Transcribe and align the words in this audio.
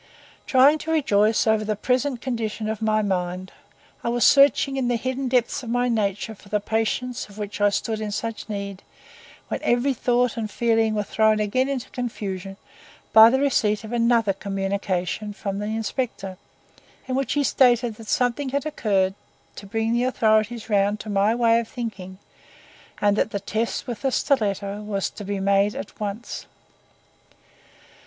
Trying 0.47 0.79
to 0.79 0.91
rejoice 0.91 1.45
over 1.45 1.63
the 1.63 1.75
present 1.75 2.21
condition 2.21 2.67
of 2.67 2.81
my 2.81 3.03
mind, 3.03 3.51
I 4.03 4.09
was 4.09 4.25
searching 4.25 4.75
in 4.75 4.87
the 4.87 4.95
hidden 4.95 5.27
depths 5.27 5.61
of 5.61 5.69
my 5.69 5.89
nature 5.89 6.33
for 6.33 6.49
the 6.49 6.59
patience 6.59 7.29
of 7.29 7.37
which 7.37 7.61
I 7.61 7.69
stood 7.69 8.01
in 8.01 8.11
such 8.11 8.49
need, 8.49 8.81
when 9.47 9.59
every 9.61 9.93
thought 9.93 10.37
and 10.37 10.49
feeling 10.49 10.95
were 10.95 11.01
again 11.01 11.05
thrown 11.11 11.39
into 11.39 11.89
confusion 11.91 12.57
by 13.13 13.29
the 13.29 13.39
receipt 13.39 13.83
of 13.83 13.91
another 13.93 14.33
communication 14.33 15.33
from 15.33 15.59
the 15.59 15.65
inspector, 15.67 16.39
in 17.07 17.13
which 17.13 17.33
he 17.33 17.43
stated 17.43 17.97
that 17.97 18.07
something 18.07 18.49
had 18.49 18.65
occurred 18.65 19.13
to 19.57 19.67
bring 19.67 19.93
the 19.93 20.05
authorities 20.05 20.67
round 20.67 20.99
to 21.01 21.11
my 21.11 21.35
way 21.35 21.59
of 21.59 21.67
thinking 21.67 22.17
and 22.99 23.15
that 23.17 23.29
the 23.29 23.39
test 23.39 23.85
with 23.85 24.01
the 24.01 24.11
stiletto 24.11 24.81
was 24.81 25.11
to 25.11 25.23
be 25.23 25.39
made 25.39 25.75
at 25.75 25.99
once. 25.99 26.47